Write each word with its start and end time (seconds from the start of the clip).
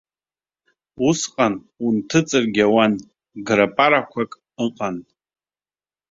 Усҟан 1.07 1.53
унҭыҵыргьы 1.85 2.63
ауан, 2.67 2.93
грапарақәак 3.47 4.31
ыҟан. 4.65 4.97